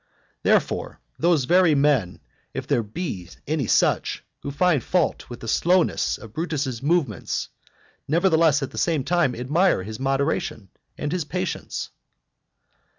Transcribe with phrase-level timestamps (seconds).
[0.41, 2.21] Therefore, those very men,
[2.55, 7.49] if there be any such, who find fault with the slowness of Brutus's movements,
[8.07, 11.91] nevertheless at the same time admire his moderation and his patience.